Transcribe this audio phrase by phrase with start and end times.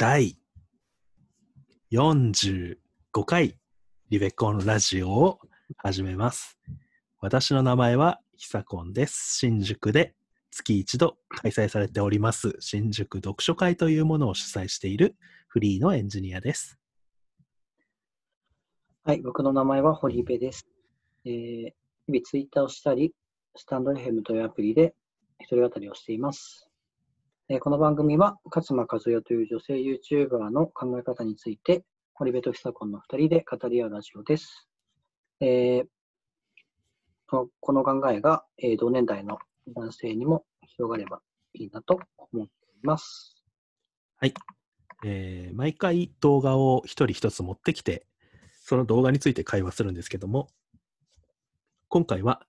[0.00, 0.34] 第
[1.92, 2.78] 45
[3.26, 3.58] 回
[4.08, 5.40] リベコンラジオを
[5.76, 6.58] 始めます。
[7.20, 9.36] 私の名前はひさこんです。
[9.36, 10.14] 新宿で
[10.50, 15.16] 月一度開催されております新宿読書会というものを主催している
[15.48, 16.78] フリーのエンジニアです。
[19.04, 20.66] はい、僕の名前は堀部です。
[21.26, 21.32] えー、
[22.06, 23.12] 日々ツイッターをしたり、
[23.54, 24.94] スタンド FM というアプリで
[25.40, 26.69] 一人語りをしています。
[27.52, 34.68] えこの番組は、勝間和代という女性 YouTuber の考え方について、堀部と久子の二人で語り合うラジオです。
[35.40, 35.86] えー
[37.26, 39.40] この考えが、え同年代の
[39.74, 40.44] 男性にも
[40.76, 41.22] 広がれば
[41.54, 42.52] いいなと思って
[42.84, 43.42] います。
[44.18, 44.34] はい
[45.04, 48.06] えー毎回動画を一人一つ持ってきて、
[48.62, 50.46] その動画について会話するんですけども、
[51.88, 52.46] 今回は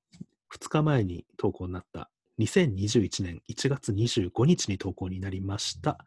[0.53, 2.10] 2日前に投稿になった
[2.41, 5.99] 2021年1月25日に投稿になりました。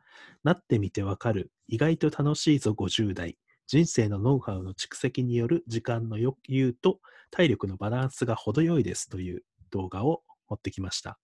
[0.42, 3.38] なってみてわかる、意外と楽しいぞ50代、
[3.68, 6.98] 人生のノウハウの蓄積による時間の余裕と
[7.30, 11.18] 体力のバランスが程よいですという動画を持ってきました。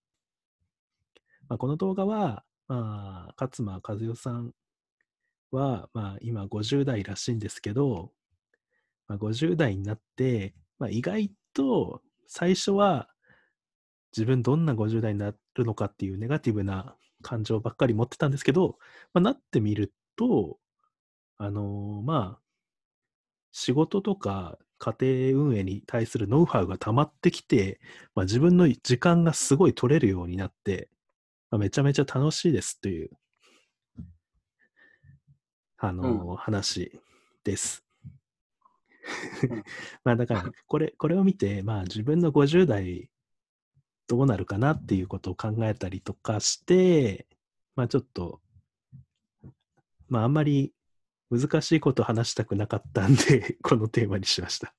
[1.48, 4.52] まあ、この動画は、まあ、勝間和代さん
[5.50, 8.12] は、まあ、今50代らしいんですけど、
[9.08, 13.08] まあ、50代になって、まあ、意外と最初は
[14.12, 18.78] 自分どんな50代になるのかっていうネガティブな感情ばっかり持ってたんですけど、
[19.12, 20.58] まあ、なってみると、
[21.38, 22.40] あのーまあ、
[23.52, 24.96] 仕事とか家
[25.32, 27.80] 庭運営に対するノウハウが溜まってきて、
[28.14, 30.88] まあ、自分の時間がすごい取れるようになって、
[31.50, 33.10] まあ、めちゃめちゃ楽しいですという、
[35.78, 37.00] あのー話
[37.44, 37.84] です。
[38.04, 38.10] うん
[40.04, 43.10] まあだから、これ、これを見て、まあ自分の50代
[44.10, 47.28] どうなるかなっていうことを考えたりとかして、
[47.76, 48.40] まあちょっと、
[50.08, 50.74] まああんまり
[51.30, 54.74] 難しいことを話したくなかったんで、 このテーマにしました。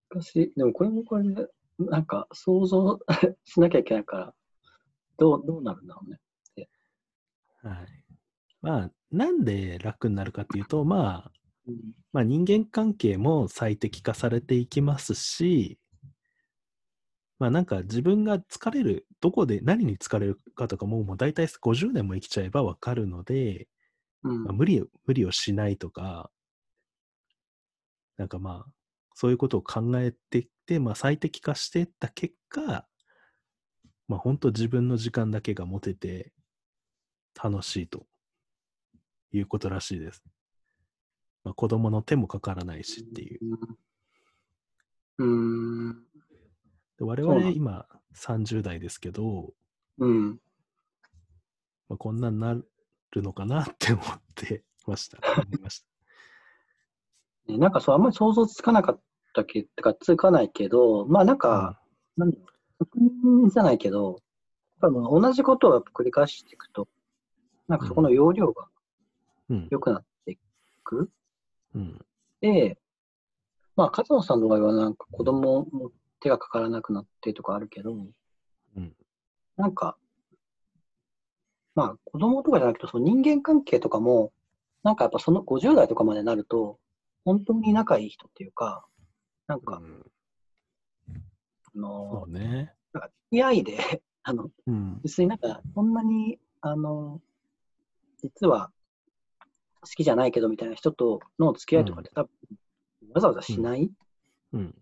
[0.00, 1.46] しかし、でもこれもこれで、
[1.78, 2.98] なんか想像
[3.44, 4.34] しなきゃいけないから、
[5.16, 6.18] どう、どうなるんだろうね。
[7.62, 8.04] はい。
[8.60, 11.41] まあ、なんで楽になるかっていうと、まあ、うん
[12.12, 15.78] まあ人間関係も最適化されていきますし、
[17.38, 23.68] まあなんか自分が疲れる、どこで何に疲れるかとかももう大体50年も生きちゃえばわかるので、
[24.24, 26.30] うんまあ、無理を、無理をしないとか、
[28.16, 28.72] なんかまあ、
[29.14, 32.86] そういうことを考えていって、まあ最適化していった結果、
[34.08, 36.32] まあ本当自分の時間だけが持てて
[37.42, 38.06] 楽しいと
[39.32, 40.22] いうことらしいです。
[41.44, 43.40] まあ子供の手もかからないしっていう。
[45.18, 45.88] うん。
[45.88, 46.02] うん。
[46.98, 49.52] で我々今30代ですけど、
[49.98, 50.40] うん。
[51.88, 55.18] まあ、こんなんなるのかなって思ってました。
[55.42, 57.52] 思いました。
[57.52, 59.00] ねなんかそう、あんまり想像つかなかっ
[59.34, 61.80] たけど、かつかないけど、まあなんか、
[62.16, 62.44] なんだろ
[62.78, 64.16] う確認じゃないけど、やっ
[64.80, 66.88] ぱりもう同じことを繰り返していくと、
[67.68, 68.68] なんかそこの容量が
[69.50, 69.68] うん。
[69.70, 70.38] 良くなってい
[70.84, 71.10] く。
[71.74, 72.04] うん。
[72.40, 72.78] で、
[73.76, 75.90] まあ、勝野さんの場合はなんか子供も
[76.20, 77.94] 手がかからなくなってとかあるけど、
[78.76, 78.94] うん。
[79.56, 79.96] なんか、
[81.74, 84.32] まあ、子供とかじゃなくて、その人間関係とかも、
[84.82, 86.78] なんかやっぱその50代とかまでなると、
[87.24, 88.84] 本当に仲いい人っていうか、
[89.46, 90.04] なんか、うん
[91.64, 92.74] あそのう、ね。
[92.92, 93.78] なんか付き合いで、
[94.24, 95.00] あの、うん。
[95.02, 97.20] 別になんか、そんなに、あの、
[98.18, 98.70] 実は
[99.82, 102.30] 好きじゃないけどみたいな人との付き合いとかって多分、
[103.14, 103.90] わざわざしない
[104.52, 104.74] うん。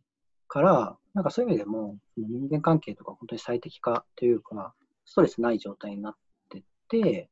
[0.46, 4.74] から、なんかそういう意味でも、人間関係とか本当に最適化というか、
[5.04, 6.14] ストレスない状態になっ
[6.48, 7.30] てって、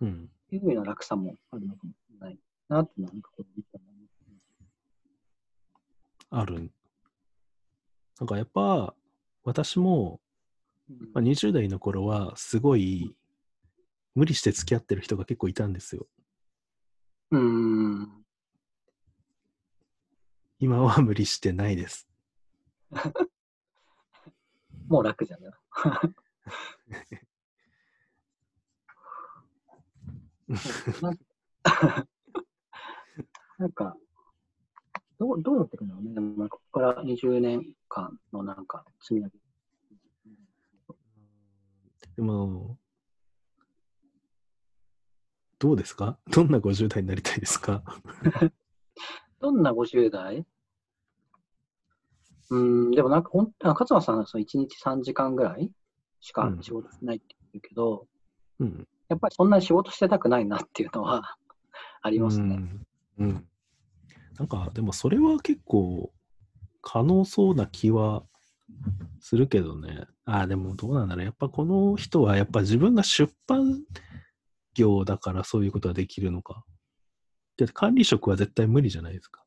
[0.00, 0.30] うん。
[0.46, 3.46] っていう意味の楽さもあるのかもしれないなっていうのは、なんかこう
[6.30, 6.70] ある。
[8.20, 8.94] なんかやっぱ、
[9.44, 10.20] 私も、
[10.90, 13.14] うんまあ、20代の頃は、すごい、
[14.14, 16.06] 無理して付き合ってる人が結構いたんですよ。
[17.30, 18.24] うーん。
[20.60, 22.08] 今は無理してないです。
[24.88, 25.52] もう楽じゃない。
[31.02, 31.24] なんか
[33.58, 33.96] なんか、
[35.18, 36.14] どう、どうなっていくんだろうね。
[36.14, 39.38] でも、ここから20年間のなんか積み上げ。
[42.16, 42.78] でも、
[45.58, 46.18] どうですか？
[46.30, 47.82] どんな50代になりたいですか？
[49.40, 50.44] どんな50代
[52.50, 55.70] うーん、でもなんか本当、勝間さんはその1日3時間ぐらい
[56.20, 58.06] しかうん仕事しないって言うけど、
[58.58, 58.88] うん。
[59.08, 61.36] やっぱりそんなに仕事してたくないなっていうのは
[62.02, 62.56] ありますね。
[62.56, 62.86] うん。
[63.18, 63.48] うん。
[64.38, 66.12] なんか、でもそれは結構
[66.80, 68.24] 可能そうな気は
[69.20, 70.06] するけどね。
[70.24, 71.24] ああ、でもどうなんだろう。
[71.26, 73.82] やっぱこの人はやっぱ自分が出版
[74.78, 76.64] 業だからそういうことができるのか。
[77.56, 79.44] で管理職は絶対無理じゃないですか。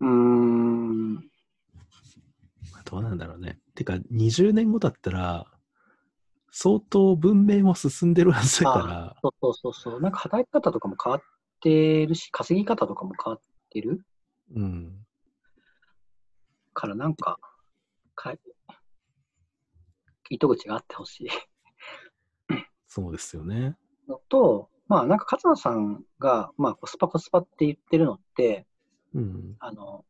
[0.00, 1.14] うーん。
[1.14, 1.20] ま
[2.80, 3.60] あどうなんだろうね。
[3.74, 5.46] てか、20年後だったら、
[6.50, 10.00] 相当文明も進んでるはずだから、そうそうそうそう。
[10.00, 11.22] なんか働き方とかも変わっ
[11.60, 13.40] てるし、稼ぎ方とかも変わっ
[13.70, 14.04] てる
[14.56, 15.06] うん。
[16.74, 17.38] から、なんか、
[18.16, 18.34] か
[20.30, 21.28] 糸口があってほしい
[22.92, 23.76] そうですよね。
[24.08, 28.66] のと、まあなんか勝野さんが、まあコスパコスパって言ってるのって、
[29.14, 29.54] うん。
[29.60, 30.04] あの、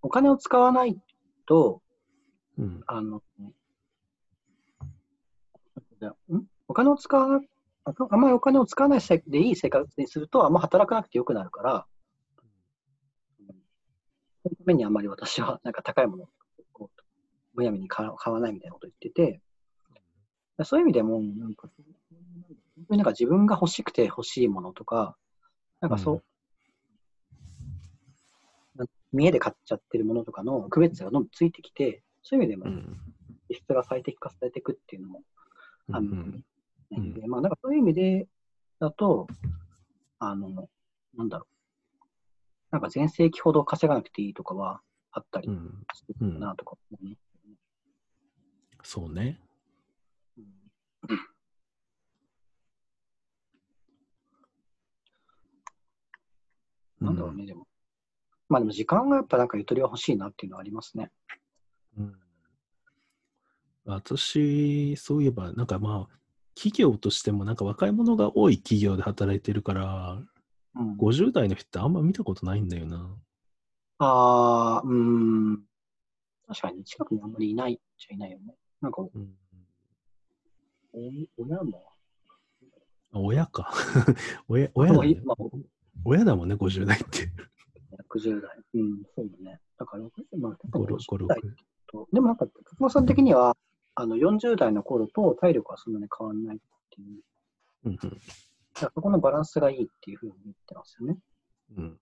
[0.00, 0.98] お金を使わない
[1.44, 1.82] と、
[2.56, 2.82] うん。
[2.86, 3.22] あの、
[6.00, 6.46] じゃあん？
[6.68, 7.44] お金を使わな、
[7.84, 11.86] ああんまりお金を使わないせでいい生活にすると、あんま働かなくてよくなるから、
[14.42, 16.90] そのためにあんまり私はなんか高いものを
[17.52, 19.42] むやみに買わ買わないみたいなことを言ってて、
[20.64, 21.68] そういう意味でも、なんか、
[22.76, 25.16] 本当になんか自分が欲しくて欲しいものとか、
[25.80, 26.24] なんかそう、
[29.12, 33.00] 見栄で買っちゃってるものとかの区別がどんどんついてきて、そういう意味でもうん。
[33.52, 35.22] 質が最適化されていくっていうのも
[35.88, 36.44] うんあるうん
[36.92, 38.28] ので、まあ、なんかそういう意味で
[38.78, 39.26] だと、
[40.18, 40.68] あの、
[41.16, 41.54] なんだろう。
[42.70, 44.80] なんか全盛期ほど稼がなくていいとかは
[45.10, 45.84] あったりうん。
[45.92, 47.16] するかなとか思うね。
[48.82, 49.40] そうね。
[51.10, 51.14] う
[57.04, 57.66] んなんだろうね、でも。
[58.48, 61.10] まあでも時間がやっぱなんかゆとりは欲しいなっていうのはありますね。
[61.98, 62.14] うん
[63.86, 66.14] 私、そういえば、なんかまあ、
[66.54, 70.22] 企業としてもなんか若い者が多い企業で働いてるから、
[70.76, 73.16] うん、50代の人ってあんま見たことないんだよな。
[73.98, 75.62] ああ、うーん。
[76.46, 78.54] 確かに近くにあんまりいないっちゃいないよね。
[78.80, 79.10] なんか、うん、お
[80.92, 81.92] 親も、
[83.12, 83.72] あ親か。
[84.48, 85.36] 親親だ、ねまあ、
[86.04, 87.30] 親だもんね、50代って。
[88.14, 88.58] 60代。
[88.74, 89.60] うん、そうだね。
[89.78, 91.54] だから60、まあ、5、6、50 5、代6。
[91.88, 93.56] と、でもなんか、勝間さん的には、
[93.94, 96.60] あの、40代の頃と体力はそんなに変わらないっ
[96.90, 97.22] ていう、
[97.84, 101.18] うんだからそこのバランスがいいっていうふうに言ってますよね。
[101.76, 101.84] うん。
[101.84, 102.00] うん。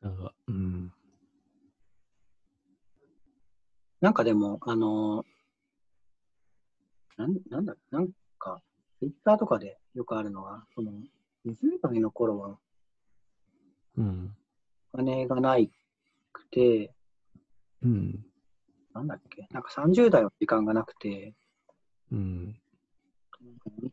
[0.00, 0.92] なんか、うん。
[4.00, 5.24] なんかでも、あの
[7.20, 8.08] なん、なんだ、なん
[8.38, 8.62] か、
[8.98, 10.90] ツイッターとかでよくあるのは、その、
[11.44, 12.56] 20代の頃は
[13.98, 14.34] うん。
[14.94, 15.70] お金がない
[16.32, 16.94] くて、
[17.82, 18.24] うん。
[18.94, 21.34] なんだっけ、なんか30代は時間がなくて、
[22.10, 22.56] うん。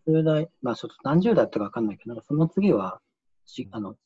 [0.07, 3.01] 40代、まあちょっと何十代とかわかんないけど、なんかその次は、
[3.45, 3.97] しあの、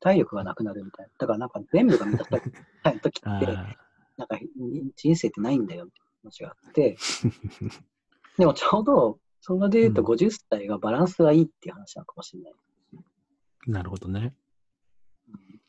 [0.00, 1.12] 体力がなくなるみたいな。
[1.18, 2.42] だからなんか全部が満たされ
[2.84, 3.76] ない時って。
[4.16, 4.38] なんか
[4.96, 5.92] 人生ってないんだよって
[6.22, 6.96] 話があって、
[8.38, 12.52] でもちょうど、それで言うとうん50歳がバランスがいいっていう話なのかもしれない。
[13.66, 14.34] なるほどね。
[15.28, 15.60] うん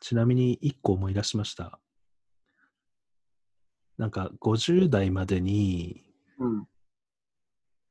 [0.00, 1.80] ちなみに1個思い出しました。
[3.96, 6.04] なんか50代までに、
[6.38, 6.68] うん。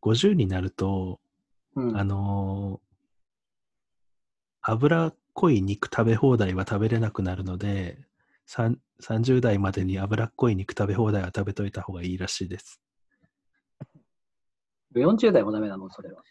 [0.01, 1.19] 50になると、
[1.75, 1.97] うん。
[1.97, 2.88] あのー
[4.69, 8.00] 脂っこい肉食べ放題は食べれなくなるので、
[8.45, 12.81] さん30代までに脂っこい肉食べ放題は食べといた方がいいらしいです。
[14.96, 16.24] 40代もダメなの、それは。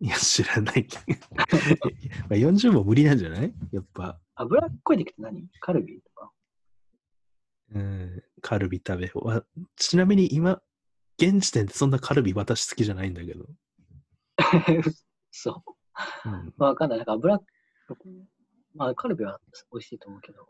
[0.00, 0.86] いや、知らない。
[2.28, 3.54] まあ40も無理なんじゃない？
[3.72, 5.48] やっぱ、脂っこい肉って何？
[5.60, 6.32] カルビとか。
[7.74, 9.44] うん、カルビ食べ放わ
[9.76, 10.60] ちなみに今、
[11.18, 13.46] 現時点でそんなカルビ私好きじゃないんだけど。
[15.30, 15.62] そ
[16.24, 16.28] う。
[16.28, 16.98] うん、まあわかんない。
[16.98, 17.42] なんか脂っ、
[18.74, 19.40] まあカルビは
[19.72, 20.46] 美味しいと思うけど、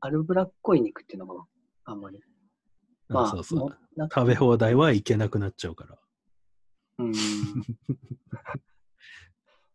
[0.00, 1.48] 脂っこい肉っていうのも
[1.84, 2.20] あんまり。
[3.08, 3.78] まあ、そうそう
[4.14, 5.98] 食べ放題はいけなくなっちゃうから。
[7.04, 7.14] うーん。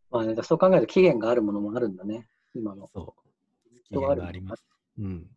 [0.10, 2.29] まあね、そう考えると期限があるものもあるんだね。
[2.53, 2.89] 今の。
[2.93, 3.84] そう。
[3.84, 4.63] 期限があります。
[4.98, 5.29] うん。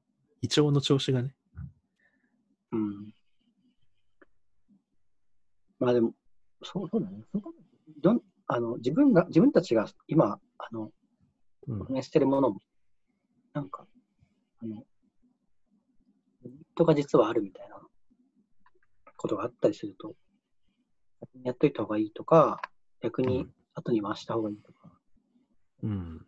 [0.42, 1.34] 胃腸の調子がね。
[2.72, 3.14] うん。
[5.78, 6.14] まあでも、
[6.62, 7.24] そうそうだね。
[8.00, 10.92] どんあの自分が、自分たちが今、あの、
[11.68, 12.60] うん運営してるものも、
[13.52, 13.86] なんか、
[14.62, 14.84] あの、
[16.42, 17.80] リミットが実はあるみたいな
[19.16, 20.14] ことがあったりすると、
[21.44, 22.60] やっといた方がいいとか、
[23.00, 24.78] 逆にうん後に回した方がいいとか。
[25.82, 26.26] うん。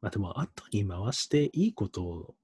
[0.00, 2.34] まあでも、後に回していいこと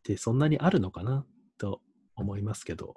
[0.00, 1.24] ってそんなにあるのかな
[1.58, 1.80] と
[2.16, 2.94] 思いますけど。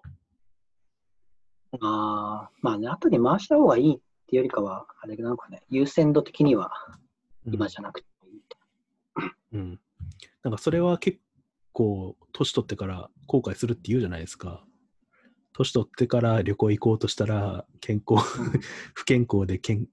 [1.82, 6.72] ああ、まあね、後に回した方がいいっていうよりかは、あれなのかね、優先度的には
[7.46, 8.42] 今じゃなくていい。
[9.54, 9.80] うん。
[10.44, 11.20] なんかそれは結
[11.74, 14.66] 構、年取ってから後悔するって言うじゃないですか。
[15.58, 18.22] 年取ってから旅行行こうとしたら、健康、
[18.94, 19.88] 不健康でけん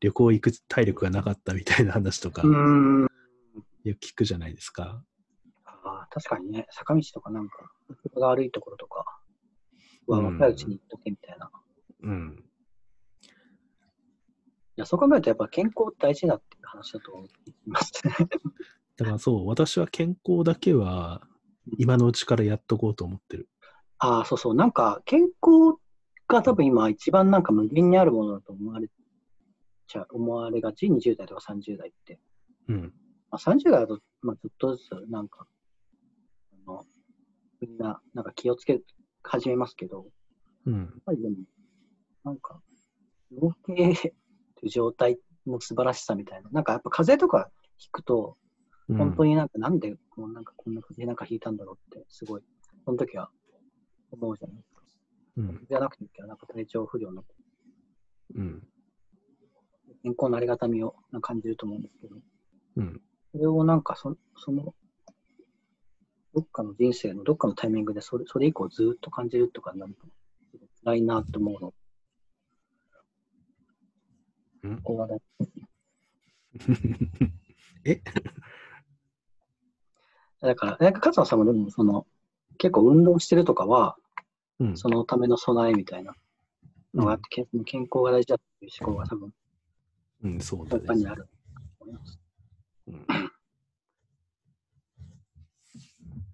[0.00, 3.02] 旅行行く体力がなかったみたいな話とか、うん。
[3.82, 5.02] よく聞くじゃないですか。
[5.64, 7.72] ああ、確かにね、坂道とかなんか、
[8.06, 9.04] 人が悪いところとか
[10.06, 11.50] はうん若いうちに行っとけみたいな。
[12.02, 12.44] うん。
[14.76, 17.30] いや、そう考えるとやっぱ健康大事だっていう話だと思い
[17.66, 17.92] ます。
[18.96, 21.26] だからそう、私は健康だけは
[21.76, 23.48] 今のうちからやっとこうと思ってる。
[23.98, 24.54] ああ、そうそう。
[24.54, 25.78] なんか、健康
[26.28, 28.88] が多分今一番なんか無限にあるものだと思われ
[29.86, 32.20] ちゃ、思われがち、20代とか30代って。
[32.68, 32.92] うん。
[33.30, 35.46] まあ、30代だと、まあ、ずっとずつ、なんか、
[36.52, 36.84] あの、
[37.60, 38.80] みんな、なんか気をつけ
[39.22, 40.04] 始めますけど、やっ
[40.66, 41.02] うん。
[41.04, 41.36] ぱりでも、
[42.24, 42.60] なんか、
[43.32, 44.14] 動ける
[44.68, 46.50] 状態の素晴らしさみたいな。
[46.50, 48.36] なんかやっぱ風邪とかひくと、
[48.88, 52.42] うん本当になんかなんでこうなんかこんな風邪なんかひいたんだろうって、すごい、
[52.86, 53.28] その時は
[54.10, 54.82] 思うじゃないですか。
[55.36, 55.66] うん。
[55.68, 57.24] じゃなくていいけど、なんか体調不良の
[58.34, 58.62] うん。
[60.02, 62.16] 健康のありがたみを感じると思うんですけど、
[62.76, 63.00] うん。
[63.32, 64.74] それをなんかそその、
[66.34, 70.06] どっかの人生のどっかのタイミングでそれそれ以降ずっと感じるとかになると、
[70.84, 71.74] 辛いなと思うの。
[74.62, 74.82] うん？
[77.84, 78.00] え？
[80.40, 82.06] だから、なんか勝野さんもでもその、
[82.58, 83.96] 結構運動してるとかは、
[84.60, 84.76] うん。
[84.76, 86.14] そのための備えみたいな
[86.94, 89.32] のがあっうて、健健康が大事だっていう思考が多分、ん、
[90.24, 90.78] うん、そうだね。
[90.78, 91.28] やっぱりある
[91.78, 92.20] と思います。
[92.88, 93.06] うん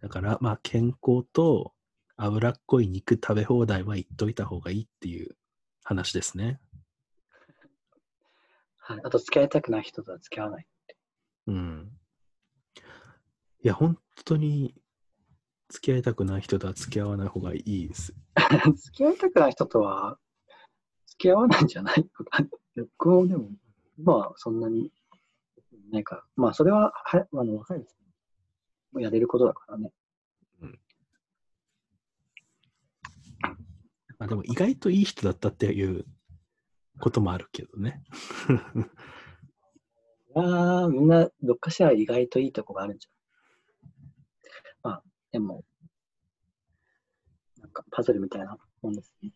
[0.05, 1.73] だから、まあ、健康と
[2.19, 5.35] 脂っこい肉食べ放題は言っといた方がいいっていう
[5.83, 6.61] 話ですね。
[8.77, 9.01] はい。
[9.03, 10.67] あと、付き合いたくない人とは付き合わない。
[11.47, 11.91] うん。
[13.63, 14.75] いや、本当に、
[15.75, 18.15] 付き合いたくない人とは付き合わない方がいいです。
[18.77, 20.21] 付き合いたくない人とは、
[21.07, 22.09] 付き合わないんじゃない
[22.77, 23.51] 僕もでも、
[23.99, 24.93] 今はそんなに、
[25.91, 26.25] ないから。
[26.37, 27.89] まあ、それは、はあの、若いうち
[28.93, 29.93] にやれることだからね。
[34.21, 36.05] まあ、でも、意外といい人だったっていう
[37.01, 38.05] こともあるけどね。
[40.37, 43.15] ああ、みんな、どっかしら意外といいとこがあるんじゃん。
[44.85, 45.03] まあ、
[45.35, 45.65] でも、
[47.59, 49.33] なんか、パズルみたいなもんですね。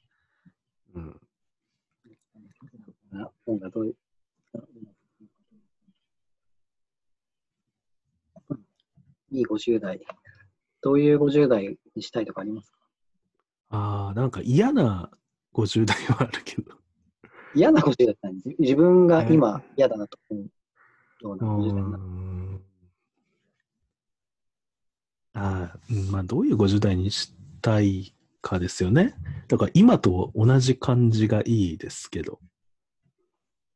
[0.94, 1.20] うん。
[3.10, 3.96] な本がどういう、
[9.32, 10.00] いい50代。
[10.82, 12.78] どういう50代にしたいとかありますか？
[13.70, 15.10] ああ、なんか嫌な
[15.52, 16.76] 50代はあるけど。
[17.56, 18.34] 嫌な50代って何？
[18.36, 20.44] 自自分が今嫌だなと思う
[21.22, 22.04] ような50代になる。
[22.04, 22.38] ん
[25.40, 25.73] あ
[26.11, 29.14] まあ、どういう50代にしたいかですよね。
[29.47, 32.40] だから今と同じ感じがいいですけど、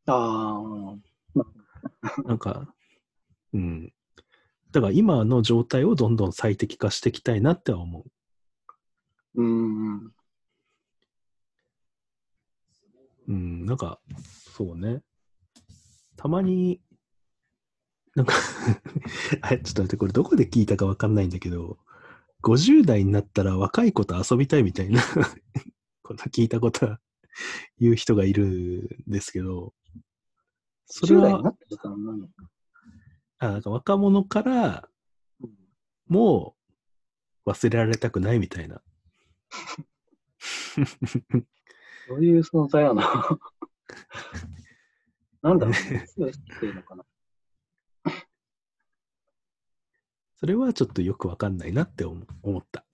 [0.06, 0.60] あ
[2.26, 2.74] なんか、
[3.52, 3.92] うん。
[4.72, 8.04] だから今の状態をどんどん最適化していきたいなっては思う。
[8.68, 8.74] あ、
[9.36, 10.12] うん。
[13.28, 14.00] うん、なんか、
[14.56, 15.02] そうね。
[16.16, 16.80] たまに、
[18.14, 18.34] なんか
[19.42, 21.78] あ、ちょっと待って、これどこで聞いたかわかんないんだけど、
[22.42, 25.00] 50代になったら若い子と遊びたいみたいな
[26.02, 27.00] こと聞いたことは
[27.78, 29.74] 言う人がいるんですけど、
[30.86, 31.56] それ10代になは。
[33.38, 34.88] あなんか若者から
[35.40, 35.50] うん
[36.06, 36.56] も
[37.44, 38.82] う忘れられたくないみたいな。
[42.08, 43.38] どういう存在やな。
[45.42, 47.04] なんだろう、ね、っていうのかな。
[50.42, 52.84] それはちょっとよくわかんないなって思思った。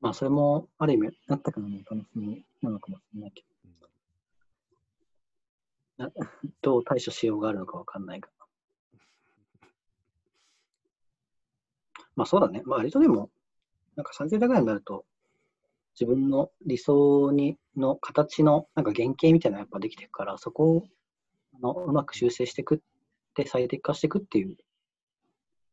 [0.00, 3.44] まあ、それも、ある意味、なったからの楽しみなのかもしれないけ
[5.98, 6.10] ど、な
[6.62, 8.30] どう対処しようがあるのかわかんないが。
[12.14, 12.62] まあ、そうだね。
[12.64, 13.28] まあ、割とでも、
[13.94, 15.04] なんか30代ぐらいになると、
[16.00, 20.84] 自分の理想にの形のなんか原型みたいなのがやっぱできていくから、そこを
[21.56, 22.78] あのうまく修正していくっ
[23.36, 24.56] て、最適化していくっていう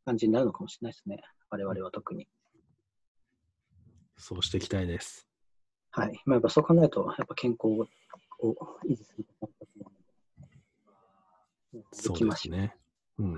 [0.05, 1.21] 感じになるのかもしれないですね。
[1.49, 2.27] 我々は特に。
[4.17, 5.27] そうしていきたいです。
[5.91, 6.21] はい。
[6.25, 7.87] まあ、やっぱそう考えると、やっぱ健康を
[8.85, 9.25] 維持する。
[11.91, 12.55] そう行きましょう。
[12.55, 12.75] ですね。
[13.19, 13.37] うん。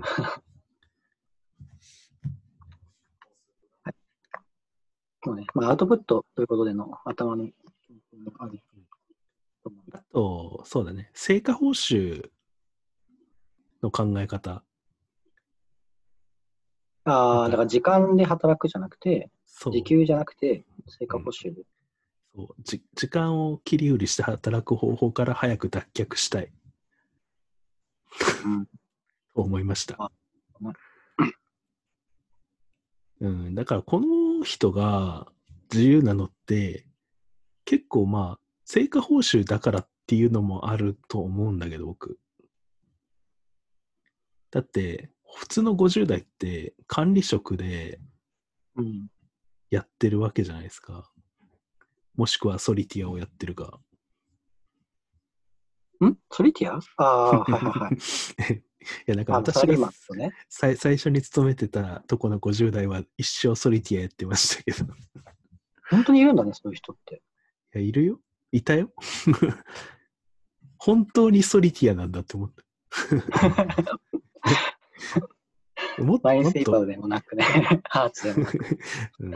[5.54, 7.48] まあ、アウトプットということでの頭の
[9.90, 11.10] あと、そうだね。
[11.14, 12.30] 成果報酬
[13.86, 14.62] の考え方。
[17.04, 19.30] ああ、だから時間で働くじゃなくて、
[19.70, 21.62] 時給じゃなくて、成果報酬で。
[22.34, 26.52] そうじ時間を切り売りして働く方法から早く脱却したい
[28.44, 28.66] うん
[29.34, 30.12] と思いましたあ。
[33.20, 35.32] うん、だからこの人が
[35.72, 36.86] 自由なのって
[37.64, 42.18] 結構まあ成果報酬だからっていうのもあると思うんだけど僕。
[44.50, 48.00] だって普通の50代って管理職で
[48.76, 49.08] うん。
[49.70, 51.10] やってるわけじゃないですか。
[52.14, 53.80] もしくはソリティアをやってるか。
[56.04, 56.14] ん？
[56.30, 56.78] ソリティア？
[56.98, 57.94] ああ、はいはいはい。
[58.54, 58.62] い
[59.06, 60.32] や、なんかあ私がね。
[60.48, 64.84] 最最初に勤めてたとこの50代は一生ソリティアやってましたけど。
[64.84, 64.96] い
[65.90, 67.22] 本当にいるんだね、そういう人って。
[67.72, 68.20] や、いるよ。
[68.52, 68.92] いたよ。
[70.78, 72.62] 本当にソリティアなんだって思った。
[75.98, 77.44] もっとマインもっと、セイバーでもなくね、
[77.84, 78.78] ハーツでもなく。
[79.20, 79.32] うん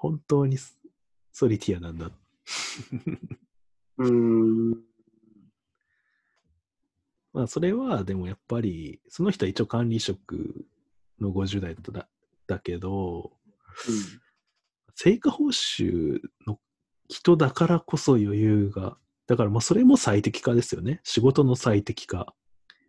[0.00, 0.56] 本当に
[1.30, 2.10] ソリティアなんだ。
[3.98, 4.70] うーん。
[7.34, 10.66] まあ、それは、でもやっぱり、その人は一応管理職
[11.20, 12.08] の50代だだ
[12.46, 13.32] だけど、
[14.94, 16.58] 成果報酬の
[17.08, 21.00] 人だからこそ余裕が、だからまあそれも最適化ですよね。
[21.04, 22.34] 仕事の最適化。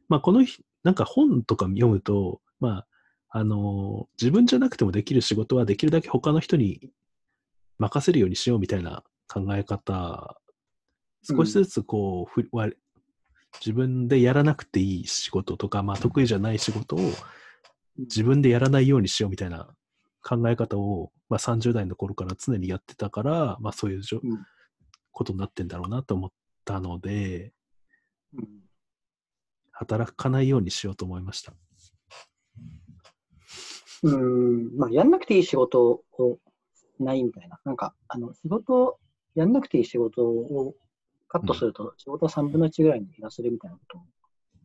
[0.08, 2.88] まあこのひ、なんか本とか読むと、まあ、
[3.29, 6.89] あの自分じゃなくてもできる仕事はできるだけ他の人に
[7.77, 10.38] 任せるようにしようみたいな考え方、
[11.23, 12.69] 少しずつこう、ふわ
[13.59, 17.00] 自分でやらなくていい仕事とか、まあ得意じゃない仕事を
[17.97, 19.69] 自分でやらないようにしようみたいな
[20.23, 24.01] 考え方を、まあ、30代の頃から常にやってたから、まあ、そういう
[25.11, 26.31] ことになってんだろうなと思っ
[26.65, 27.53] たので、
[28.33, 28.71] うん
[29.81, 31.53] 働かないようにしようと思いました。
[34.03, 36.37] うーん、まあ、やんなくていい仕事を
[37.00, 37.59] ないみたいな。
[37.65, 39.00] なんか、あの、仕事、
[39.33, 40.75] やんなくていい仕事を
[41.27, 44.01] カットすると、仕事を3分の1ぐらいに減らせるみたいなことを、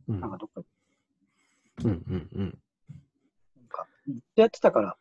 [0.09, 0.67] うん、なんかどっかで、
[1.85, 2.59] うん、うん、うん。
[3.57, 4.97] なんか、ずっとやってたから、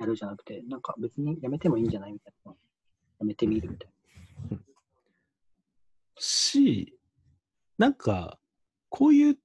[0.00, 2.52] やるじゃなくて、なんか別にやめてもいいんじゃないみたいな。
[3.20, 3.90] やめてみるみたい
[6.18, 6.98] し、
[7.78, 8.38] なんか、
[8.88, 9.38] こういう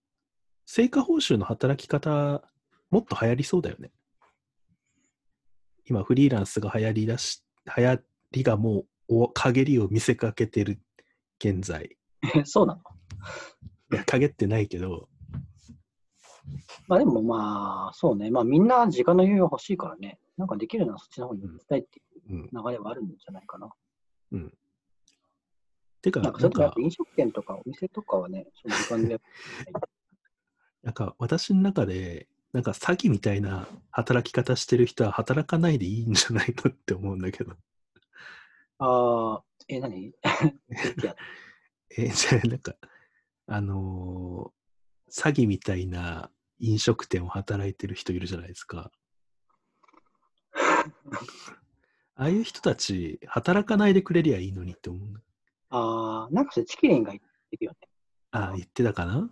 [0.65, 2.43] 成果報酬の働き方、
[2.89, 3.91] もっと流行りそうだよね。
[5.85, 7.43] 今、フリーランスが流行りだし、
[7.75, 8.01] 流行
[8.31, 10.81] りがもうお陰りを見せかけてる
[11.43, 11.97] 現在。
[12.35, 12.45] な。
[12.45, 12.81] そうなの？
[13.91, 15.09] いや、陰ってないけど、
[16.87, 18.29] まあでもまあ、そうね。
[18.31, 20.19] まあみんな時間の余裕欲しいからね。
[20.37, 22.41] なんかできるならそっちの方に行きたいっていうん。
[22.45, 23.69] う流れはあるんじゃないかな。
[24.31, 24.53] うん。
[26.03, 29.21] てか、なんか飲食店とかお店とかはね、その時間で
[30.83, 37.55] なんか私の中で、なんか詐欺みたいな働き方してる人は働かないでいいんじゃないのって思うんだけど。
[38.79, 40.13] ああ、え、何？
[41.97, 42.75] え、じゃあなんか、
[43.47, 44.63] あのー
[45.13, 48.91] 詐欺みたいな飲食店を働いてる人いるじゃないですか。
[52.15, 55.23] ああいう人たち、働かないでくれりゃいいのにって思う。
[55.75, 57.77] ああ、なんかそれチキリンが言ってるよね。
[58.31, 59.29] ああ、言ってたかな？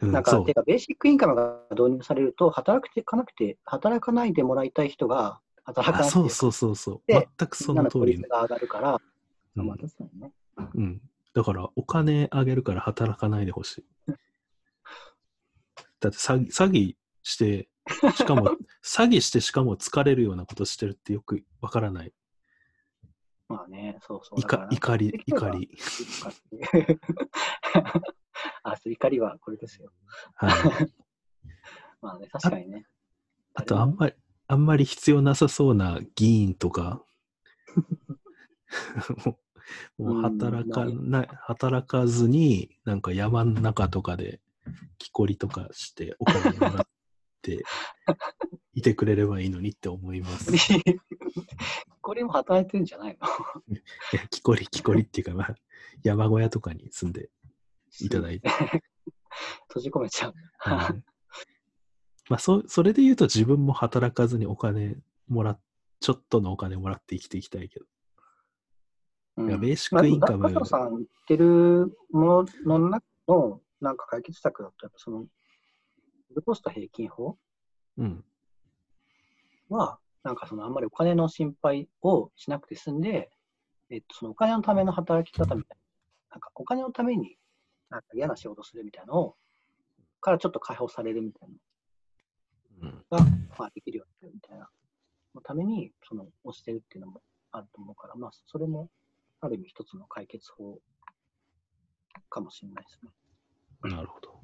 [0.00, 0.52] うん、なんか、て。
[0.54, 7.02] か、ベーシックインカムが導入されると、働くてかなくて、働かないでもらいたい人が、働かあ、なくてそうそうそうそう。
[7.06, 8.28] で全くその通りの。
[8.28, 9.00] が上がるから、
[9.56, 10.32] うんまあ確かにね。
[10.74, 11.00] うん。
[11.32, 13.84] だから、お金あげるから働かないでほしい。
[16.00, 17.68] だって詐欺、詐欺して、
[18.16, 18.42] しかも、
[18.84, 22.12] 詐欺してしかも疲れるようなことしてるってよくわからない。
[23.48, 24.40] まあね、そうそう。
[24.40, 25.70] 怒怒り怒り。
[28.62, 29.92] あ、そう怒りはこれですよ。
[30.34, 30.52] はい。
[32.00, 32.86] まあね、確かにね。
[33.54, 34.14] あと、あんまり、
[34.46, 37.04] あんまり必要なさそうな議員とか、
[39.98, 44.40] もう働かうんない、働かずに、なんか山の中とかで、
[44.98, 46.86] 木こりとかして、お金もらっ
[47.44, 47.64] て、
[48.72, 50.54] いてくれればいいのにって思います。
[50.54, 50.58] い
[52.00, 53.28] これも働いてるんじゃないの？
[54.18, 55.54] や木こり、木こりっていうか、まあ、
[56.02, 57.30] 山小屋とかに住んで
[58.00, 58.48] いただいて。
[59.68, 60.34] 閉じ込めちゃう。
[60.58, 61.04] はい
[62.30, 64.96] まあ、そそれで言うと自分も働かずにお金
[65.28, 65.60] もらっ、
[66.00, 67.86] ちょっとのお金もらって生きていきたいけど。
[69.36, 75.28] うんいやベーシックインカムまあさん言ってるものの中のなんか解決策だと、やっぱその、フ
[76.34, 77.38] ルコスト平均法？
[77.98, 78.24] うん。
[79.68, 83.30] は、なんかそのあんまりお金の心配をしなくて済んで、
[83.90, 85.78] えっと、そのお金のための働き方みたい
[86.30, 87.36] な、なんかお金のために
[87.90, 89.36] なんか嫌な仕事するみたいなのを、
[90.20, 91.54] からちょっと解放されるみたいな
[92.82, 93.04] うん。
[93.10, 93.24] のが、
[93.58, 94.68] まあ、できるようになるみたいな、
[95.34, 98.88] のために、その、押してるっていうのもあると思うから、まあ、それも、
[99.40, 100.78] ある意味一つの解決法
[102.30, 103.10] かもしれないですね。
[103.90, 104.40] なるほど。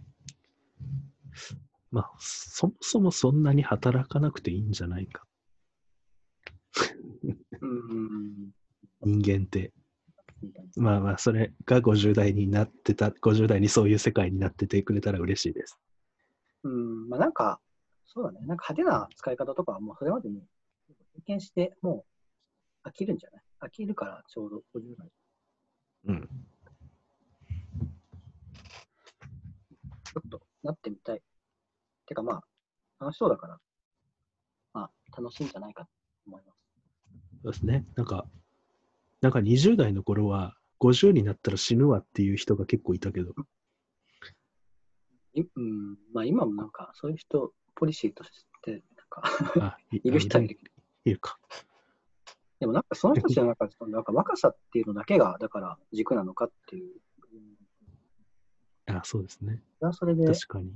[1.91, 5.27] まあ、そもそもそんなに働かなくていいんじゃないか。
[7.61, 8.51] うん。
[9.03, 9.73] 人間って。
[10.77, 15.79] まあまあ、それが50代になってた、50代にそういう世界になっててくれたら嬉しいです。
[16.63, 17.61] うん、まあなんか、
[18.07, 18.41] そうだね。
[18.47, 20.41] なんか派手な使い方とかはもうそれまでに
[21.17, 22.05] 経験して、も
[22.85, 23.43] う飽きるんじゃない？
[23.61, 25.09] 飽きるからちょうど50代。
[26.07, 26.29] うん。
[30.05, 31.23] ちょっとなってみたい。
[32.11, 32.45] てかまあ、
[32.99, 33.59] 楽しそうだから、
[34.73, 35.91] まあ楽しいんじゃないかと
[36.27, 36.59] 思います。
[37.45, 37.87] そうですね。
[37.95, 38.27] なんか、
[39.21, 43.33] なんか20代の頃は、50になったら死ぬわっていう人が結構いたけど、
[45.35, 49.23] いうん、まあ今もなんかそういう人、ポリシーとして、なんか
[49.61, 50.59] あ、い いる人はいる。
[51.05, 51.39] いるか。
[52.59, 57.01] でもなんかその人たちの中で、なんか若さっていうのだけが、だから軸なのかっていう。
[58.87, 59.63] あ、そうですね。
[59.79, 60.73] それはそれで、確かに。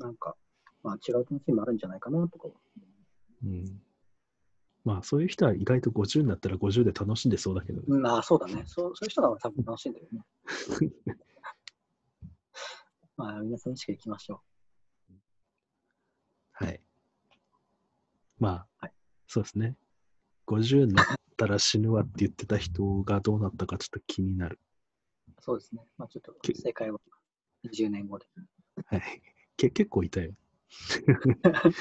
[0.00, 0.34] なんか、
[0.82, 2.48] まあ違う楽しみもあるんじゃないかなとか。
[3.44, 3.64] うん。
[4.82, 7.84] まあ、そういう人は意外と50になったら50で楽しんでそうだけどね。
[7.86, 8.62] うん、ああ、そうだね。
[8.66, 10.24] そうそういう人が多分楽しんでるよね。
[13.16, 14.42] まあ、皆さん意識いきましょ
[16.52, 16.80] はい。
[18.38, 18.92] まあ、はい
[19.26, 19.76] そうですね。
[20.48, 24.58] 50になったら死ぬわって言ってた人がどうなったかちょっと気になる。
[25.28, 25.32] う。
[25.40, 25.82] そうですね。
[25.96, 26.98] まあちょっとけ正解は
[27.64, 28.26] 20年後で。
[28.86, 29.22] はい。
[29.60, 30.32] け結構いたよ。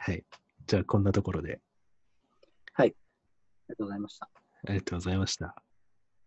[0.00, 0.24] はい。
[0.66, 1.60] じゃあ、こんなところで
[2.84, 2.94] あり
[3.68, 4.28] がとうございました。
[4.66, 5.71] ありがとうございました。